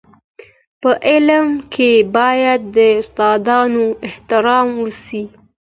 [0.81, 5.23] په علم کي باید د استادانو احترام وسي.